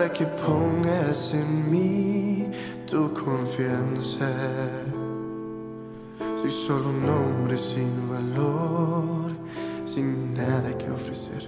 [0.00, 2.50] Para que pongas en mí
[2.90, 4.30] tu confianza.
[6.40, 9.30] Soy solo un hombre sin valor,
[9.84, 11.46] sin nada que ofrecer.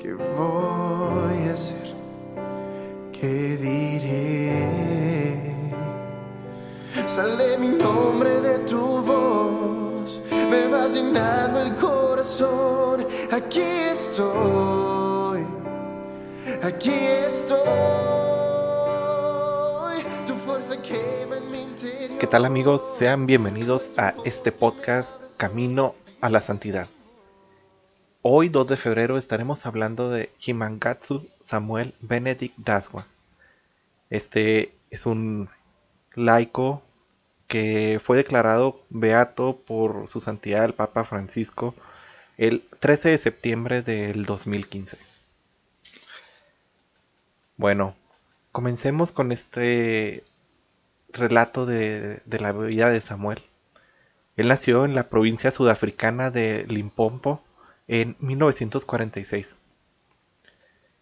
[0.00, 1.94] ¿Qué voy a hacer?
[3.12, 4.74] ¿Qué diré?
[7.06, 10.20] Sale mi nombre de tu voz,
[10.50, 13.06] me vas llenando el corazón.
[13.30, 14.71] Aquí estoy,
[16.62, 17.58] aquí estoy.
[20.26, 20.80] Tu fuerza.
[20.80, 22.96] ¿Qué tal amigos?
[22.96, 26.88] Sean bienvenidos a este podcast Camino a la Santidad.
[28.22, 33.06] Hoy 2 de febrero estaremos hablando de Himangatsu Samuel Benedict Daswa.
[34.08, 35.48] Este es un
[36.14, 36.82] laico
[37.48, 41.74] que fue declarado beato por su santidad el Papa Francisco
[42.38, 45.11] el 13 de septiembre del 2015.
[47.62, 47.94] Bueno,
[48.50, 50.24] comencemos con este
[51.12, 53.40] relato de, de, la vida de Samuel.
[54.36, 57.40] Él nació en la provincia sudafricana de Limpopo
[57.86, 59.54] en 1946.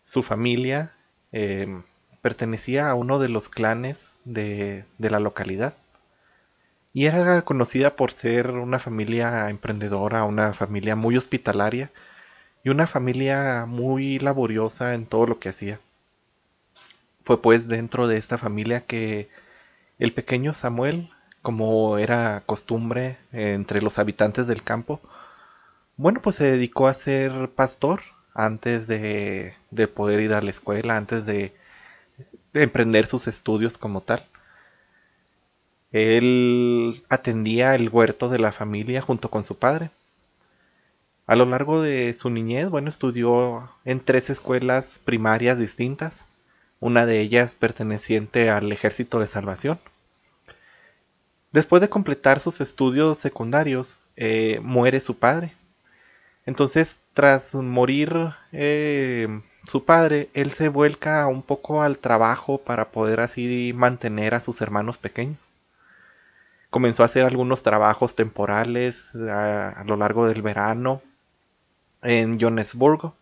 [0.04, 0.92] Su familia
[1.32, 1.80] eh,
[2.20, 5.72] pertenecía a uno de los clanes de, de, la localidad
[6.92, 11.90] y era conocida por ser una familia emprendedora, una familia muy hospitalaria
[12.62, 15.80] y una familia muy laboriosa en todo lo que hacía.
[17.30, 19.28] Fue pues dentro de esta familia que
[20.00, 21.10] el pequeño Samuel,
[21.42, 25.00] como era costumbre entre los habitantes del campo,
[25.96, 28.00] bueno, pues se dedicó a ser pastor
[28.34, 31.54] antes de, de poder ir a la escuela, antes de,
[32.52, 34.26] emprender sus estudios como tal.
[35.92, 39.90] Él atendía el huerto de la familia junto con su padre.
[41.28, 46.24] A lo largo de su niñez, bueno, estudió en tres escuelas primarias distintas,
[46.80, 49.78] una de ellas perteneciente al Ejército de Salvación.
[51.52, 55.54] Después de completar sus estudios secundarios, eh, muere su padre.
[56.46, 63.20] Entonces, tras morir eh, su padre, él se vuelca un poco al trabajo para poder
[63.20, 65.52] así mantener a sus hermanos pequeños.
[66.70, 71.02] Comenzó a hacer algunos trabajos temporales a, a lo largo del verano
[72.02, 73.14] en Johannesburgo,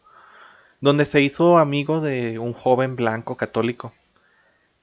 [0.81, 3.93] donde se hizo amigo de un joven blanco católico,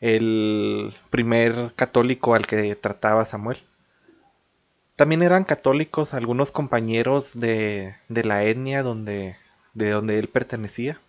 [0.02, 3.60] el primer católico al que trataba Samuel.
[4.96, 9.38] También eran católicos algunos compañeros de, de la etnia donde,
[9.74, 11.00] de donde él pertenecía.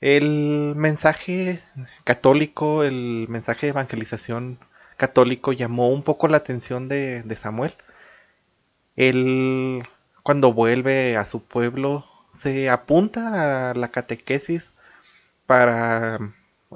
[0.00, 1.60] El mensaje
[2.04, 4.58] católico, el mensaje de evangelización
[4.96, 7.74] católico llamó un poco la atención de, de Samuel.
[8.96, 9.84] Él,
[10.22, 12.04] cuando vuelve a su pueblo,
[12.34, 14.70] se apunta a la catequesis
[15.46, 16.18] para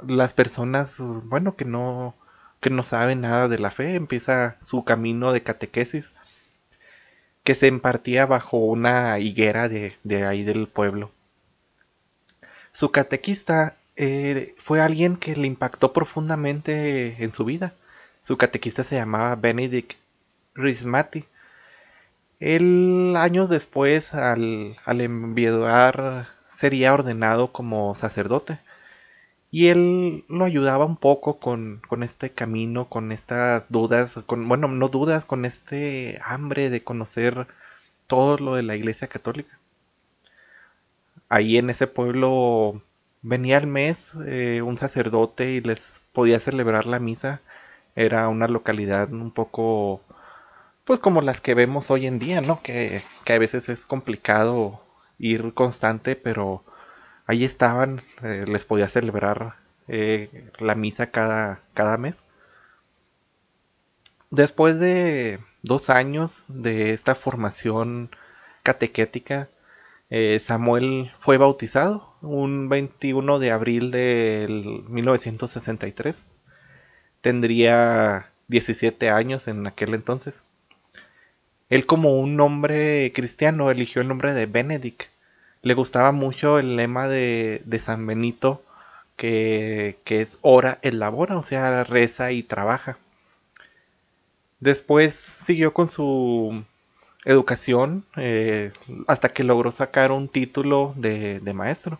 [0.07, 2.15] las personas, bueno, que no,
[2.61, 6.13] que no saben nada de la fe, empieza su camino de catequesis
[7.45, 11.13] que se impartía bajo una higuera de, de ahí del pueblo.
[12.73, 17.73] Su catequista eh, fue alguien que le impactó profundamente en su vida.
[18.23, 19.97] Su catequista se llamaba Benedict
[20.55, 21.25] Rismati.
[22.41, 28.61] Él años después, al, al enviudar, sería ordenado como sacerdote.
[29.51, 34.69] Y él lo ayudaba un poco con, con, este camino, con estas dudas, con, bueno,
[34.69, 37.47] no dudas, con este hambre de conocer
[38.07, 39.59] todo lo de la iglesia católica.
[41.29, 42.83] Ahí en ese pueblo
[43.23, 47.41] venía al mes eh, un sacerdote y les podía celebrar la misa.
[47.97, 50.03] Era una localidad un poco,
[50.87, 52.63] pues como las que vemos hoy en día, ¿no?
[52.63, 54.81] Que, que a veces es complicado
[55.19, 56.65] ir constante, pero
[57.27, 59.57] ahí estaban, eh, les podía celebrar
[59.89, 62.17] eh, la misa cada, cada mes.
[64.31, 68.11] Después de dos años de esta formación
[68.63, 69.49] catequética,
[70.11, 76.17] eh, Samuel fue bautizado un 21 de abril del 1963.
[77.21, 80.46] Tendría 17 años en aquel entonces.
[81.71, 85.09] Él como un hombre cristiano eligió el nombre de Benedict
[85.67, 88.63] le gustaba mucho el lema de, de San Benito
[89.17, 92.99] que, que es ora el labora, o sea, reza y trabaja.
[94.61, 96.65] Después siguió con su
[97.25, 98.73] educación eh,
[99.09, 101.99] hasta que logró sacar un título de, de, maestro,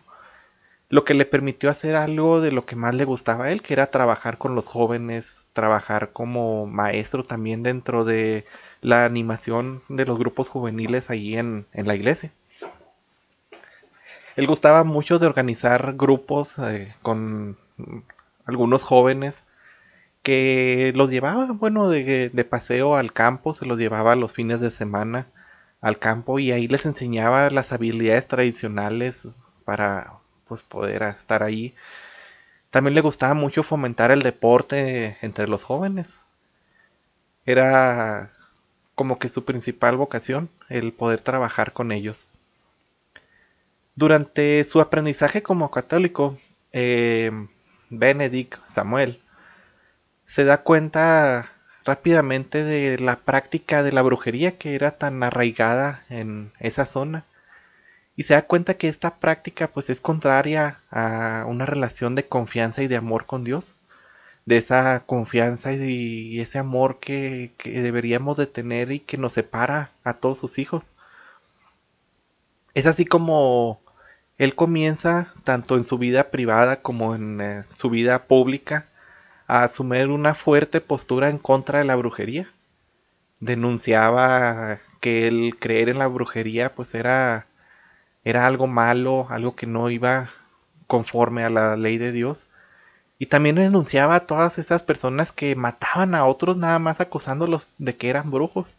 [0.87, 3.73] lo que le permitió hacer algo de lo que más le gustaba a él, que
[3.73, 8.45] era trabajar con los jóvenes, trabajar como maestro también dentro de
[8.87, 12.31] la animación de los grupos juveniles allí en, en la iglesia.
[14.37, 17.57] Él gustaba mucho de organizar grupos eh, con
[18.45, 19.43] algunos jóvenes
[20.23, 24.71] que los llevaba, bueno, de, de, paseo al campo, se los llevaba los fines de
[24.71, 25.27] semana
[25.81, 29.23] al campo y ahí les enseñaba las habilidades tradicionales
[29.65, 30.13] para
[30.47, 31.75] pues poder estar ahí.
[32.71, 36.19] También le gustaba mucho fomentar el deporte entre los jóvenes.
[37.45, 38.31] Era
[38.97, 42.25] como que su principal vocación, el poder trabajar con ellos.
[43.93, 46.35] Durante su aprendizaje como católico,
[46.73, 47.31] eh,
[47.91, 49.21] Benedict Samuel
[50.25, 51.51] se da cuenta
[51.85, 57.23] rápidamente de la práctica de la brujería que era tan arraigada en esa zona
[58.15, 62.81] y se da cuenta que esta práctica pues es contraria a una relación de confianza
[62.81, 63.75] y de amor con Dios
[64.47, 69.91] de esa confianza y, ese amor que, que, deberíamos de tener y que nos separa
[70.03, 70.85] a todos sus hijos
[72.77, 73.81] es así como
[74.37, 78.85] él comienza tanto en su vida privada como en eh, su vida pública
[79.47, 82.47] a asumir una fuerte postura en contra de la brujería.
[83.39, 87.47] Denunciaba que el creer en la brujería pues era,
[88.23, 90.29] era algo malo, algo que no iba
[90.85, 92.46] conforme a la ley de Dios.
[93.19, 97.95] Y también denunciaba a todas esas personas que mataban a otros nada más acusándolos de
[97.95, 98.75] que eran brujos.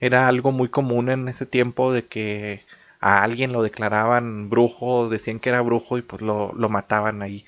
[0.00, 2.64] Era algo muy común en ese tiempo de que
[3.00, 7.46] a alguien lo declaraban brujo, decían que era brujo y pues lo, lo mataban ahí.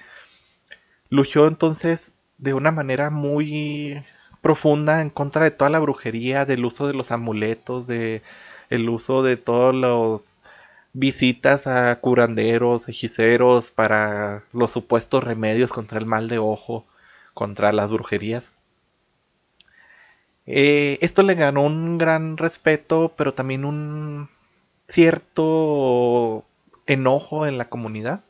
[1.11, 4.03] Luchó entonces de una manera muy
[4.41, 8.23] profunda en contra de toda la brujería, del uso de los amuletos, de
[8.71, 10.39] el uso de todos los
[10.93, 16.87] visitas a curanderos, hechiceros para los supuestos remedios contra el mal de ojo,
[17.35, 18.53] contra las brujerías.
[20.47, 24.29] Eh, esto le ganó un gran respeto, pero también un
[24.89, 26.45] cierto
[26.87, 28.23] enojo en la comunidad.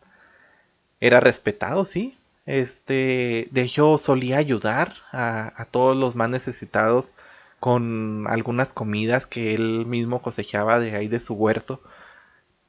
[1.00, 2.16] Era respetado, sí.
[2.46, 7.12] Este, de hecho, solía ayudar a, a todos los más necesitados
[7.60, 11.80] con algunas comidas que él mismo cosechaba de ahí de su huerto.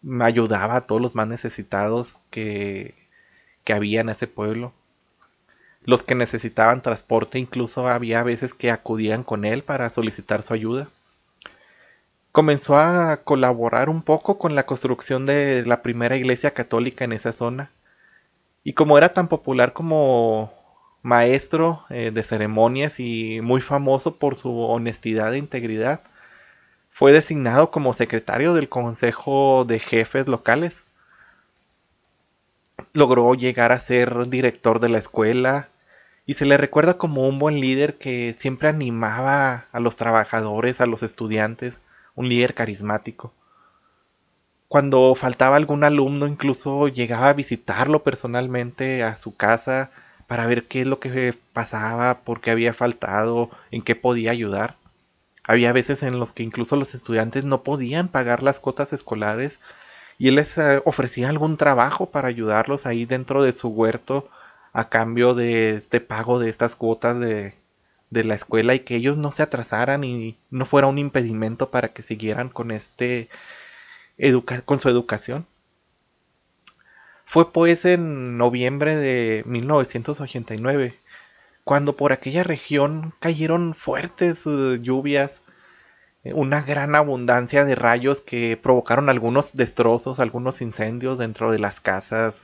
[0.03, 2.93] Me ayudaba a todos los más necesitados que,
[3.63, 4.71] que había en ese pueblo.
[5.85, 10.89] Los que necesitaban transporte, incluso había veces que acudían con él para solicitar su ayuda
[12.33, 17.31] comenzó a colaborar un poco con la construcción de la primera iglesia católica en esa
[17.31, 17.69] zona.
[18.63, 20.51] Y como era tan popular como
[21.03, 26.01] maestro eh, de ceremonias y muy famoso por su honestidad e integridad,
[26.93, 30.83] fue designado como secretario del Consejo de Jefes Locales.
[32.93, 35.69] Logró llegar a ser director de la escuela
[36.27, 40.85] y se le recuerda como un buen líder que siempre animaba a los trabajadores, a
[40.85, 41.79] los estudiantes,
[42.13, 43.33] un líder carismático.
[44.67, 49.89] Cuando faltaba algún alumno, incluso llegaba a visitarlo personalmente a su casa
[50.27, 54.77] para ver qué es lo que pasaba, por qué había faltado, en qué podía ayudar.
[55.45, 59.59] Había veces en los que incluso los estudiantes no podían pagar las cuotas escolares
[60.17, 64.29] y él les eh, ofrecía algún trabajo para ayudarlos ahí dentro de su huerto
[64.71, 67.53] a cambio de este pago de estas cuotas de,
[68.09, 71.89] de la escuela y que ellos no se atrasaran y no fuera un impedimento para
[71.89, 73.29] que siguieran con este
[74.65, 75.47] con su educación.
[77.25, 80.95] Fue pues en noviembre de 1989
[81.63, 85.43] cuando por aquella región cayeron fuertes eh, lluvias,
[86.23, 91.79] eh, una gran abundancia de rayos que provocaron algunos destrozos, algunos incendios dentro de las
[91.79, 92.35] casas,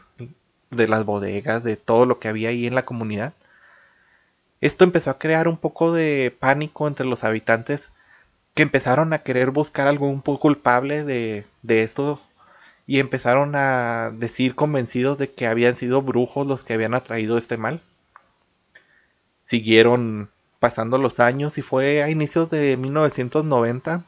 [0.71, 3.33] de las bodegas, de todo lo que había ahí en la comunidad.
[4.61, 7.89] Esto empezó a crear un poco de pánico entre los habitantes
[8.53, 12.21] que empezaron a querer buscar algún culpable de, de esto
[12.87, 17.57] y empezaron a decir convencidos de que habían sido brujos los que habían atraído este
[17.57, 17.81] mal.
[19.49, 20.29] Siguieron
[20.59, 24.03] pasando los años y fue a inicios de 1990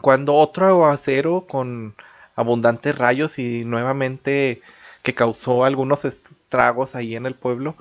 [0.00, 1.94] cuando otro aguacero con
[2.36, 4.62] abundantes rayos y nuevamente
[5.02, 7.74] que causó algunos estragos ahí en el pueblo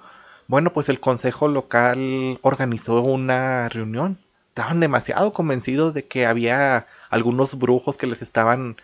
[0.48, 4.20] bueno, pues el consejo local organizó una reunión.
[4.50, 8.77] Estaban demasiado convencidos de que había algunos brujos que les estaban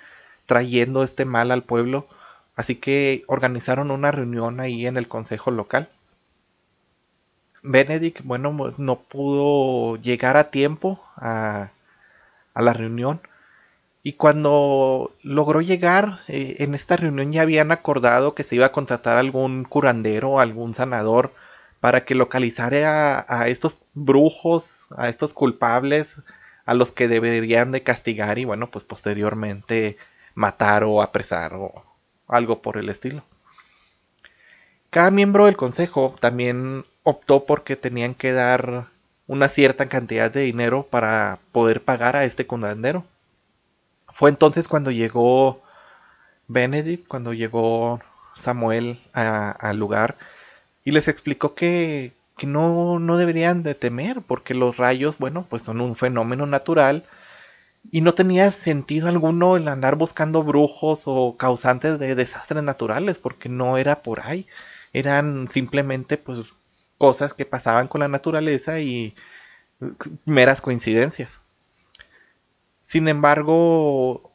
[0.45, 2.07] trayendo este mal al pueblo.
[2.55, 5.89] Así que organizaron una reunión ahí en el consejo local.
[7.63, 11.69] Benedict, bueno, no pudo llegar a tiempo a,
[12.53, 13.21] a la reunión.
[14.01, 18.71] Y cuando logró llegar, eh, en esta reunión ya habían acordado que se iba a
[18.71, 21.33] contratar algún curandero, algún sanador,
[21.81, 26.15] para que localizara a, a estos brujos, a estos culpables,
[26.65, 29.97] a los que deberían de castigar y bueno, pues posteriormente
[30.35, 31.83] matar o apresar o
[32.27, 33.23] algo por el estilo.
[34.89, 38.87] Cada miembro del consejo también optó porque tenían que dar
[39.27, 43.05] una cierta cantidad de dinero para poder pagar a este curandero.
[44.07, 45.61] Fue entonces cuando llegó
[46.47, 48.01] Benedict, cuando llegó
[48.35, 50.17] Samuel al lugar
[50.83, 55.63] y les explicó que, que no, no deberían de temer porque los rayos, bueno, pues
[55.63, 57.05] son un fenómeno natural
[57.91, 63.49] y no tenía sentido alguno el andar buscando brujos o causantes de desastres naturales porque
[63.49, 64.47] no era por ahí.
[64.93, 66.53] Eran simplemente pues
[66.99, 69.15] cosas que pasaban con la naturaleza y
[70.25, 71.41] meras coincidencias.
[72.85, 74.31] Sin embargo,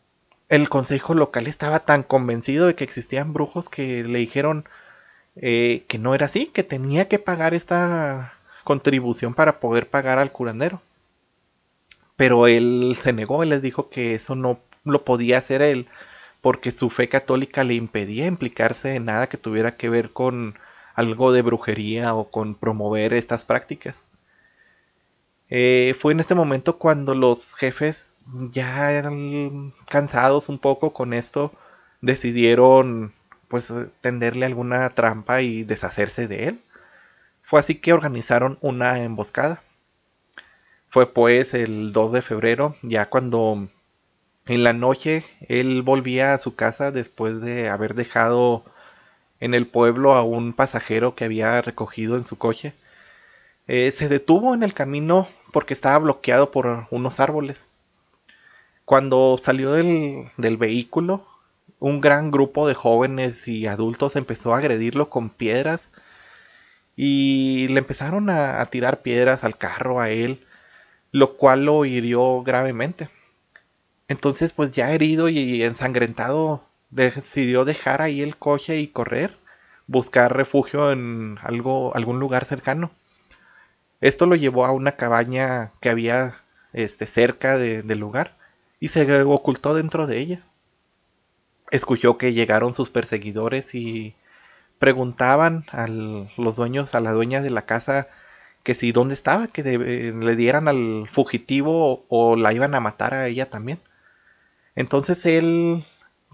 [0.49, 4.64] el consejo local estaba tan convencido de que existían brujos que le dijeron
[5.37, 10.33] eh, que no era así, que tenía que pagar esta contribución para poder pagar al
[10.33, 10.80] curandero.
[12.16, 15.88] Pero él se negó, él les dijo que eso no lo podía hacer él,
[16.40, 20.56] porque su fe católica le impedía implicarse en nada que tuviera que ver con
[20.94, 23.96] algo de brujería o con promover estas prácticas.
[25.50, 28.12] Eh, fue en este momento cuando los jefes,
[28.50, 29.02] ya
[29.88, 31.52] cansados un poco con esto,
[32.00, 33.12] decidieron
[33.48, 36.60] pues tenderle alguna trampa y deshacerse de él.
[37.42, 39.62] Fue así que organizaron una emboscada.
[40.88, 43.68] Fue pues el 2 de febrero, ya cuando
[44.46, 48.64] en la noche él volvía a su casa después de haber dejado
[49.41, 52.75] en el pueblo a un pasajero que había recogido en su coche.
[53.67, 57.64] Eh, se detuvo en el camino porque estaba bloqueado por unos árboles.
[58.85, 61.26] Cuando salió del, del vehículo,
[61.79, 65.91] un gran grupo de jóvenes y adultos empezó a agredirlo con piedras
[66.97, 70.45] y le empezaron a, a, tirar piedras al carro a él,
[71.12, 73.09] lo cual lo hirió gravemente.
[74.09, 79.36] Entonces, pues ya herido y ensangrentado, decidió dejar ahí el coche y correr,
[79.86, 82.92] buscar refugio en algo, algún lugar cercano.
[84.00, 86.36] Esto lo llevó a una cabaña que había
[86.72, 88.36] este, cerca de, del lugar
[88.80, 90.42] y se ocultó dentro de ella.
[91.70, 94.14] Escuchó que llegaron sus perseguidores y
[94.78, 98.08] preguntaban a los dueños, a la dueña de la casa,
[98.62, 103.26] que si dónde estaba, que le dieran al fugitivo o la iban a matar a
[103.26, 103.80] ella también.
[104.76, 105.84] Entonces él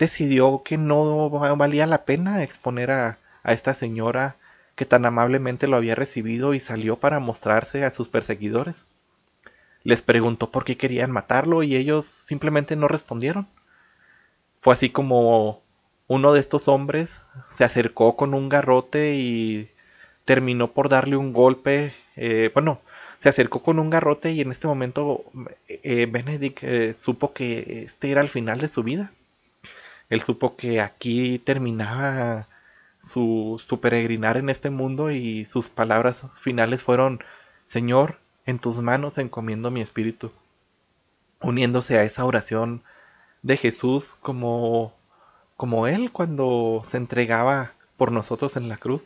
[0.00, 4.34] decidió que no valía la pena exponer a, a esta señora
[4.74, 8.74] que tan amablemente lo había recibido y salió para mostrarse a sus perseguidores.
[9.84, 13.46] Les preguntó por qué querían matarlo y ellos simplemente no respondieron.
[14.62, 15.62] Fue así como
[16.06, 17.10] uno de estos hombres
[17.54, 19.70] se acercó con un garrote y
[20.24, 21.92] terminó por darle un golpe.
[22.16, 22.80] Eh, bueno,
[23.22, 25.24] se acercó con un garrote y en este momento
[25.68, 29.12] eh, Benedict eh, supo que este era el final de su vida.
[30.10, 32.48] Él supo que aquí terminaba
[33.02, 37.20] su, su peregrinar en este mundo y sus palabras finales fueron,
[37.68, 40.32] Señor, en tus manos encomiendo mi espíritu,
[41.40, 42.82] uniéndose a esa oración
[43.42, 44.92] de Jesús como,
[45.56, 49.02] como Él cuando se entregaba por nosotros en la cruz.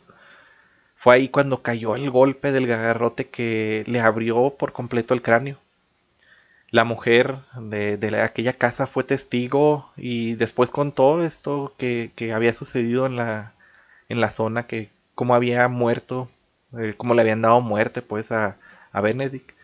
[0.95, 5.59] Fue ahí cuando cayó el golpe del garrote que le abrió por completo el cráneo.
[6.71, 13.15] La mujer de, aquella casa fue testigo y después contó esto que, había sucedido en
[13.17, 16.29] la, zona, que cómo había muerto,
[16.77, 18.57] eh, cómo le habían dado muerte pues a,
[18.91, 19.55] a Benedict.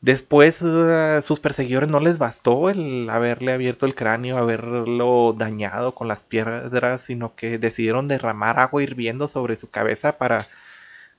[0.00, 6.08] Después uh, sus perseguidores no les bastó el haberle abierto el cráneo, haberlo dañado con
[6.08, 10.46] las piedras, sino que decidieron derramar agua hirviendo sobre su cabeza para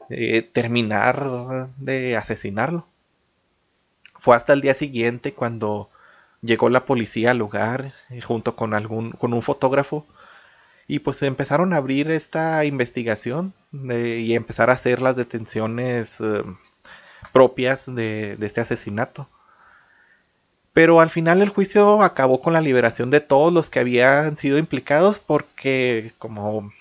[0.09, 2.87] eh, terminar de asesinarlo.
[4.21, 5.89] Fue hasta el día siguiente cuando
[6.43, 10.05] llegó la policía al lugar eh, junto con algún con un fotógrafo
[10.87, 16.43] y pues empezaron a abrir esta investigación de, y empezar a hacer las detenciones eh,
[17.33, 19.27] propias de, de este asesinato.
[20.71, 24.59] Pero al final el juicio acabó con la liberación de todos los que habían sido
[24.59, 26.71] implicados porque como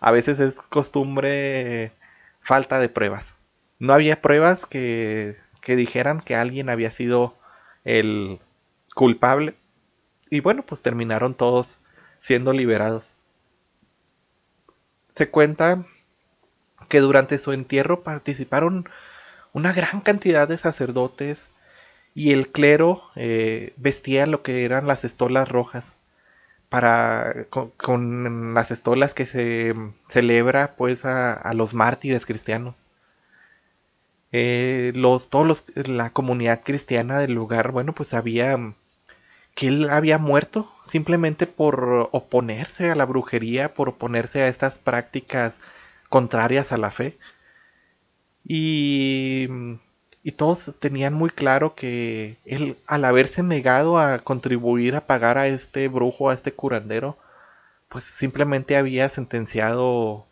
[0.00, 1.92] a veces es costumbre
[2.40, 3.36] falta de pruebas.
[3.78, 7.34] No había pruebas que, que dijeran que alguien había sido
[7.84, 8.38] el
[8.94, 9.56] culpable.
[10.30, 11.78] Y bueno, pues terminaron todos
[12.20, 13.04] siendo liberados.
[15.14, 15.86] se cuenta
[16.88, 18.88] que durante su entierro participaron
[19.52, 21.38] una gran cantidad de sacerdotes
[22.14, 25.96] y el clero eh, vestía lo que eran las estolas rojas
[26.68, 29.74] para con, las estolas que se
[30.08, 32.83] celebra pues a, los mártires cristianos
[34.36, 38.74] eh, los todos los la comunidad cristiana del lugar bueno pues sabía
[39.54, 45.58] que él había muerto simplemente por oponerse a la brujería por oponerse a estas prácticas
[46.08, 47.18] contrarias a la fe.
[48.46, 49.48] Y
[50.24, 55.48] y todos tenían muy claro que él, al haberse negado a contribuir a pagar a
[55.48, 57.18] este brujo, a este curandero,
[57.90, 60.26] pues simplemente había sentenciado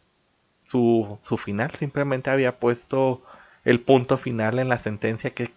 [0.63, 3.23] su, su final, simplemente había puesto
[3.65, 5.51] el punto final en la sentencia que,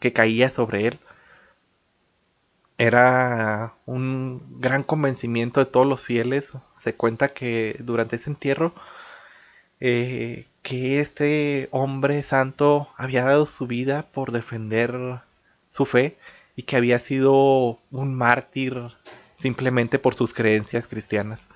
[0.00, 0.98] que caía sobre él.
[2.78, 6.52] Era un gran convencimiento de todos los fieles.
[6.82, 8.74] Se cuenta que durante ese entierro
[9.80, 15.20] eh, que este hombre santo había dado su vida por defender
[15.68, 16.16] su fe
[16.56, 18.74] y que había sido un mártir
[19.38, 21.46] simplemente por sus creencias cristianas.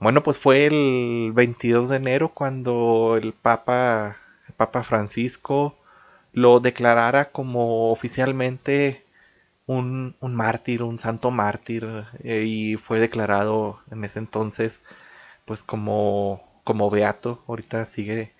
[0.00, 4.16] Bueno, pues fue el 22 de enero cuando el Papa,
[4.56, 5.76] Papa Francisco
[6.32, 9.04] lo declarara como oficialmente
[9.66, 11.86] un, un mártir, un santo mártir,
[12.24, 14.80] eh, y fue declarado en ese entonces
[15.46, 18.32] pues como como beato, ahorita sigue,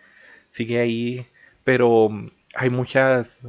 [0.50, 1.26] sigue ahí,
[1.64, 2.10] pero
[2.54, 3.40] hay muchas,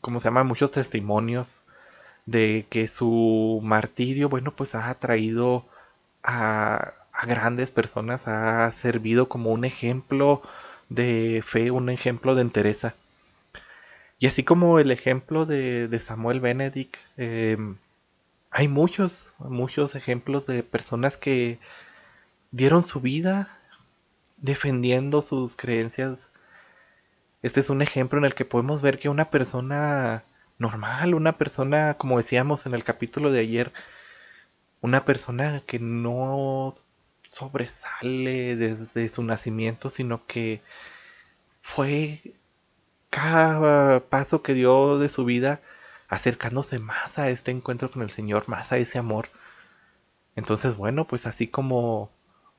[0.00, 0.44] ¿cómo se llama?
[0.44, 1.60] Muchos testimonios
[2.26, 5.66] de que su martirio, bueno, pues ha atraído
[6.24, 10.42] a, a grandes personas, ha servido como un ejemplo
[10.88, 12.94] de fe, un ejemplo de entereza.
[14.18, 17.76] Y así como el ejemplo de, Samuel Benedict, em,
[18.50, 21.58] hay muchos, muchos ejemplos de personas que
[22.52, 23.58] dieron su vida
[24.38, 26.18] defendiendo sus creencias.
[27.42, 30.24] Este es un ejemplo en el que podemos ver que una persona
[30.58, 33.72] normal, una persona, como decíamos en el capítulo de ayer,
[34.80, 36.76] una persona que no
[37.32, 40.60] sobresale desde su nacimiento, sino que
[41.62, 42.20] fue
[43.10, 45.62] cada paso que dio de su vida
[46.08, 49.30] acercándose más a este encuentro con el Señor, más a ese amor.
[50.36, 52.10] Entonces, bueno, pues así como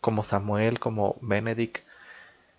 [0.01, 1.83] como Samuel, como Benedict,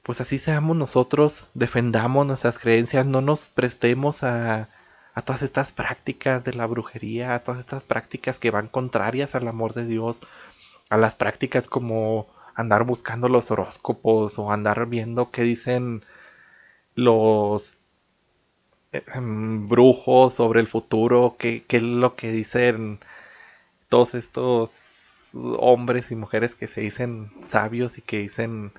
[0.03, 4.71] pues así seamos nosotros, defendamos nuestras creencias, no nos prestemos a,
[5.15, 9.49] a todas estas prácticas de la brujería, a todas estas prácticas que van contrarias al
[9.49, 10.21] amor de Dios,
[10.91, 16.05] a las prácticas como andar buscando los horóscopos o andar viendo qué dicen
[16.95, 17.75] los
[18.93, 23.01] em, brujos sobre el futuro, qué, qué es lo que dicen
[23.89, 28.73] todos estos hombres y mujeres que se dicen sabios y que dicen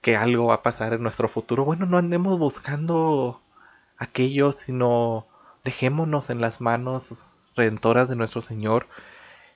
[0.00, 1.64] que algo va a pasar en nuestro futuro.
[1.64, 3.42] Bueno, no andemos buscando
[3.96, 5.26] aquello, sino
[5.64, 7.14] dejémonos en las manos
[7.56, 8.86] redentoras de nuestro Señor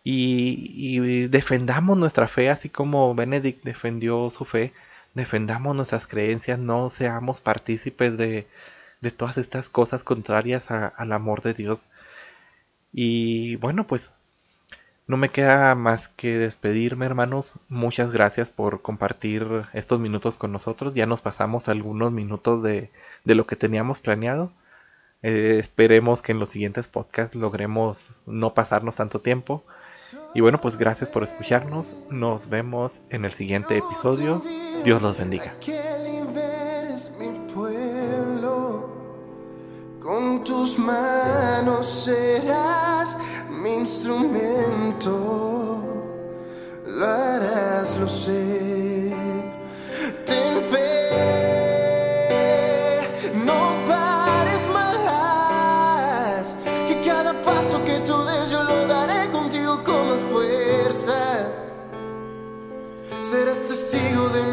[0.04, 4.72] y, defendamos nuestra fe, así como Benedict defendió su fe,
[5.14, 8.46] defendamos nuestras creencias, no seamos partícipes de,
[9.00, 11.86] de todas estas cosas contrarias al amor de Dios.
[12.92, 14.12] Y bueno, pues
[15.06, 17.54] no me queda más que despedirme, hermanos.
[17.68, 20.94] Muchas gracias por compartir estos minutos con nosotros.
[20.94, 22.90] Ya nos pasamos algunos minutos de,
[23.24, 24.52] lo que teníamos planeado.
[25.22, 29.64] Eh, esperemos que en los siguientes podcasts logremos no pasarnos tanto tiempo.
[30.34, 31.94] Y bueno, pues gracias por escucharnos.
[32.10, 34.42] Nos vemos en el siguiente episodio.
[34.84, 35.54] Dios los bendiga.
[40.00, 43.16] Con tus manos serás
[43.48, 45.04] mi instrumento,
[46.86, 48.61] lo harás, lo sé.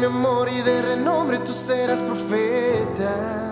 [0.00, 3.50] Mi amor y de renombre, tú serás profeta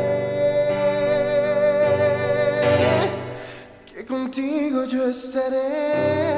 [3.93, 6.30] que contigo yo estaré.